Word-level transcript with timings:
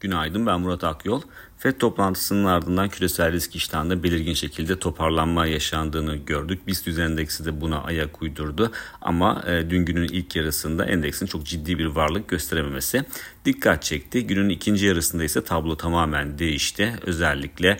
Günaydın 0.00 0.46
ben 0.46 0.60
Murat 0.60 0.84
Akyol. 0.84 1.22
FED 1.58 1.78
toplantısının 1.78 2.44
ardından 2.44 2.88
küresel 2.88 3.32
risk 3.32 3.56
iştahında 3.56 4.02
belirgin 4.02 4.34
şekilde 4.34 4.78
toparlanma 4.78 5.46
yaşandığını 5.46 6.16
gördük. 6.16 6.66
BIST 6.66 6.88
endeksi 6.88 7.44
de 7.44 7.60
buna 7.60 7.82
ayak 7.82 8.22
uydurdu 8.22 8.72
ama 9.02 9.42
e, 9.46 9.70
dün 9.70 9.84
günün 9.84 10.08
ilk 10.08 10.36
yarısında 10.36 10.84
endeksin 10.84 11.26
çok 11.26 11.46
ciddi 11.46 11.78
bir 11.78 11.86
varlık 11.86 12.28
gösterememesi 12.28 13.04
dikkat 13.44 13.82
çekti. 13.82 14.26
Günün 14.26 14.48
ikinci 14.48 14.86
yarısında 14.86 15.24
ise 15.24 15.44
tablo 15.44 15.76
tamamen 15.76 16.38
değişti. 16.38 16.96
Özellikle 17.06 17.76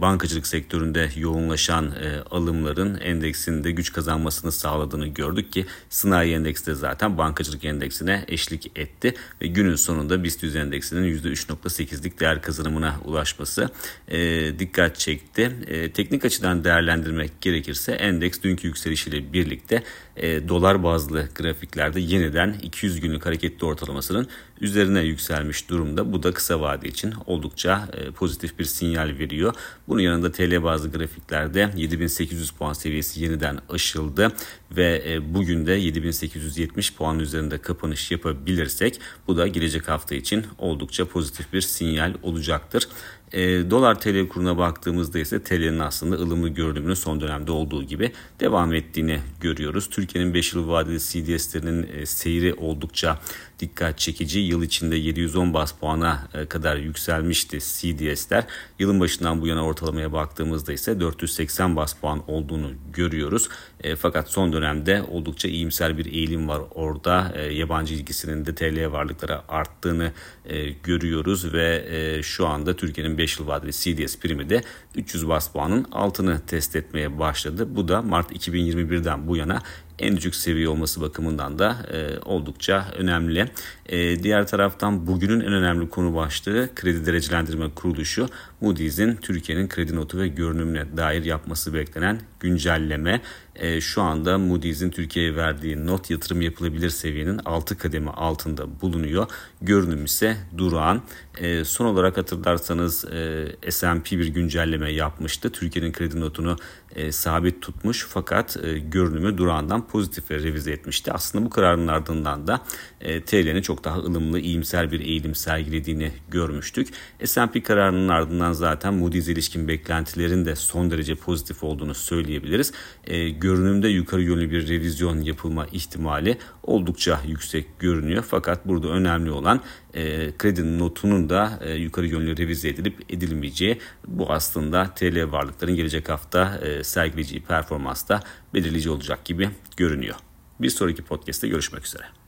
bankacılık 0.00 0.46
sektöründe 0.46 1.10
yoğunlaşan 1.16 1.86
e, 1.86 2.20
alımların 2.30 3.00
endeksinde 3.00 3.70
güç 3.70 3.92
kazanmasını 3.92 4.52
sağladığını 4.52 5.06
gördük 5.06 5.52
ki 5.52 5.66
sanayi 5.90 6.34
endeksi 6.34 6.66
de 6.66 6.74
zaten 6.74 7.18
bankacılık 7.18 7.64
endeksine 7.64 8.24
eşlik 8.28 8.78
etti 8.78 9.14
ve 9.42 9.46
günün 9.46 9.76
sonunda 9.76 10.24
BIST 10.24 10.44
endeksinin 10.44 11.18
%3.8'lik 11.18 12.20
değer 12.20 12.42
kazanımına 12.42 12.96
ulaşması 13.04 13.70
e, 14.08 14.18
dikkat 14.58 14.98
çekti. 14.98 15.56
E, 15.66 15.92
teknik 15.92 16.24
açıdan 16.24 16.64
değerlendirmek 16.64 17.40
gerekirse 17.40 17.92
endeks 17.92 18.42
dünkü 18.42 18.66
yükselişiyle 18.66 19.32
birlikte 19.32 19.82
e, 20.16 20.48
dolar 20.48 20.82
bazlı 20.82 21.28
grafiklerde 21.34 22.00
yeniden 22.00 22.56
200 22.62 23.00
günlük 23.00 23.26
hareketli 23.26 23.66
ortalamasının 23.66 24.28
üzerine 24.60 25.00
yükselmiş 25.00 25.68
durumda. 25.68 26.12
Bu 26.12 26.22
da 26.22 26.32
kısa 26.32 26.60
vade 26.60 26.88
için 26.88 27.14
oldukça 27.26 27.88
e, 27.92 28.10
pozitif 28.10 28.58
bir 28.58 28.64
sinyal 28.64 29.18
veriyor. 29.18 29.51
Bunun 29.88 30.00
yanında 30.00 30.32
TL 30.32 30.62
bazlı 30.62 30.92
grafiklerde 30.92 31.70
7800 31.76 32.50
puan 32.50 32.72
seviyesi 32.72 33.22
yeniden 33.22 33.58
aşıldı 33.68 34.32
ve 34.76 35.02
e, 35.06 35.34
bugün 35.34 35.66
de 35.66 35.72
7870 35.72 36.94
puan 36.94 37.18
üzerinde 37.18 37.58
kapanış 37.58 38.10
yapabilirsek 38.10 39.00
bu 39.26 39.36
da 39.36 39.46
gelecek 39.46 39.88
hafta 39.88 40.14
için 40.14 40.46
oldukça 40.58 41.04
pozitif 41.04 41.52
bir 41.52 41.60
sinyal 41.60 42.14
olacaktır. 42.22 42.88
E, 43.32 43.70
dolar 43.70 44.00
TL 44.00 44.28
kuruna 44.28 44.58
baktığımızda 44.58 45.18
ise 45.18 45.42
TL'nin 45.42 45.78
aslında 45.78 46.16
ılımlı 46.16 46.48
görünümünün 46.48 46.94
son 46.94 47.20
dönemde 47.20 47.52
olduğu 47.52 47.82
gibi 47.82 48.12
devam 48.40 48.74
ettiğini 48.74 49.20
görüyoruz. 49.40 49.90
Türkiye'nin 49.90 50.34
5 50.34 50.54
yıl 50.54 50.68
vadeli 50.68 50.98
CDS'lerinin 50.98 51.88
e, 51.92 52.06
seyri 52.06 52.54
oldukça 52.54 53.18
dikkat 53.58 53.98
çekici. 53.98 54.40
Yıl 54.40 54.62
içinde 54.62 54.96
710 54.96 55.54
bas 55.54 55.72
puana 55.72 56.28
e, 56.34 56.46
kadar 56.46 56.76
yükselmişti 56.76 57.58
CDS'ler. 57.58 58.44
Yılın 58.78 59.00
başından 59.00 59.41
bu 59.42 59.46
yana 59.46 59.64
ortalamaya 59.64 60.12
baktığımızda 60.12 60.72
ise 60.72 61.00
480 61.00 61.76
bas 61.76 61.94
puan 61.94 62.30
olduğunu 62.30 62.70
görüyoruz. 62.92 63.48
E, 63.80 63.96
fakat 63.96 64.30
son 64.30 64.52
dönemde 64.52 65.02
oldukça 65.02 65.48
iyimser 65.48 65.98
bir 65.98 66.06
eğilim 66.06 66.48
var 66.48 66.62
orada. 66.74 67.32
E, 67.34 67.54
yabancı 67.54 67.94
ilgisinin 67.94 68.46
de 68.46 68.54
TL 68.54 68.92
varlıklara 68.92 69.44
arttığını 69.48 70.12
e, 70.46 70.70
görüyoruz 70.70 71.52
ve 71.52 71.86
e, 71.88 72.22
şu 72.22 72.46
anda 72.46 72.76
Türkiye'nin 72.76 73.18
5 73.18 73.38
yıl 73.38 73.46
vadeli 73.46 73.72
CDS 73.72 74.18
primi 74.18 74.50
de 74.50 74.62
300 74.94 75.28
bas 75.28 75.52
puanın 75.52 75.86
altını 75.92 76.40
test 76.46 76.76
etmeye 76.76 77.18
başladı. 77.18 77.76
Bu 77.76 77.88
da 77.88 78.02
Mart 78.02 78.32
2021'den 78.32 79.28
bu 79.28 79.36
yana 79.36 79.62
en 80.02 80.16
düşük 80.16 80.34
seviye 80.34 80.68
olması 80.68 81.00
bakımından 81.00 81.58
da 81.58 81.76
e, 81.92 82.18
oldukça 82.18 82.86
önemli. 82.96 83.48
E, 83.86 84.22
diğer 84.22 84.46
taraftan 84.46 85.06
bugünün 85.06 85.40
en 85.40 85.52
önemli 85.52 85.88
konu 85.88 86.14
başlığı 86.14 86.68
kredi 86.74 87.06
derecelendirme 87.06 87.70
kuruluşu 87.74 88.28
Moody's'in 88.60 89.16
Türkiye'nin 89.16 89.68
kredi 89.68 89.96
notu 89.96 90.18
ve 90.18 90.28
görünümüne 90.28 90.96
dair 90.96 91.24
yapması 91.24 91.74
beklenen 91.74 92.20
güncelleme. 92.40 93.20
E, 93.56 93.80
şu 93.80 94.02
anda 94.02 94.38
Moody's'in 94.38 94.90
Türkiye'ye 94.90 95.36
verdiği 95.36 95.86
not 95.86 96.10
yatırım 96.10 96.40
yapılabilir 96.40 96.90
seviyenin 96.90 97.40
6 97.44 97.78
kademe 97.78 98.10
altında 98.10 98.80
bulunuyor. 98.80 99.26
Görünüm 99.62 100.04
ise 100.04 100.36
durağan. 100.58 101.02
E, 101.38 101.64
son 101.64 101.86
olarak 101.86 102.16
hatırlarsanız 102.16 103.04
e, 103.04 103.70
S&P 103.70 104.18
bir 104.18 104.26
güncelleme 104.26 104.92
yapmıştı. 104.92 105.52
Türkiye'nin 105.52 105.92
kredi 105.92 106.20
notunu 106.20 106.56
e, 106.96 107.12
sabit 107.12 107.62
tutmuş 107.62 108.06
fakat 108.08 108.56
e, 108.64 108.78
görünümü 108.78 109.38
durağından 109.38 109.86
pozitife 109.92 110.34
revize 110.34 110.72
etmişti. 110.72 111.12
Aslında 111.12 111.44
bu 111.44 111.50
kararın 111.50 111.88
ardından 111.88 112.46
da 112.46 112.60
e, 113.00 113.20
TL'nin 113.22 113.62
çok 113.62 113.84
daha 113.84 113.98
ılımlı, 113.98 114.40
iyimser 114.40 114.92
bir 114.92 115.00
eğilim 115.00 115.34
sergilediğini 115.34 116.12
görmüştük. 116.30 116.88
S&P 117.24 117.62
kararının 117.62 118.08
ardından 118.08 118.52
zaten 118.52 118.94
Moody's 118.94 119.28
ilişkin 119.28 119.68
beklentilerin 119.68 120.44
de 120.44 120.56
son 120.56 120.90
derece 120.90 121.14
pozitif 121.14 121.64
olduğunu 121.64 121.94
söyleyebiliriz. 121.94 122.72
E, 123.04 123.28
görünümde 123.28 123.88
yukarı 123.88 124.22
yönlü 124.22 124.50
bir 124.50 124.68
revizyon 124.68 125.20
yapılma 125.20 125.66
ihtimali 125.66 126.38
oldukça 126.62 127.20
yüksek 127.26 127.78
görünüyor. 127.78 128.24
Fakat 128.28 128.68
burada 128.68 128.88
önemli 128.88 129.30
olan 129.30 129.60
e, 129.94 130.32
kredi 130.38 130.78
notunun 130.78 131.28
da 131.28 131.58
e, 131.60 131.74
yukarı 131.74 132.06
yönlü 132.06 132.36
revize 132.36 132.68
edilip 132.68 133.12
edilmeyeceği. 133.12 133.78
Bu 134.06 134.32
aslında 134.32 134.90
TL 134.94 135.32
varlıkların 135.32 135.74
gelecek 135.74 136.08
hafta 136.08 136.58
e, 136.58 136.84
sergileyeceği 136.84 137.42
performansta 137.42 138.20
belirleyici 138.54 138.90
olacak 138.90 139.24
gibi 139.24 139.50
görünüyor. 139.76 140.16
Bir 140.60 140.70
sonraki 140.70 141.02
podcast'te 141.02 141.48
görüşmek 141.48 141.86
üzere. 141.86 142.21